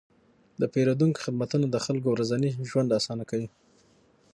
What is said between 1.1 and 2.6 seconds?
خدمتونه د خلکو ورځنی